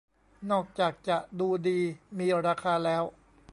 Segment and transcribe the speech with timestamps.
[0.51, 1.79] นอกจากจะดูดี
[2.17, 3.03] มีราคาแล้ว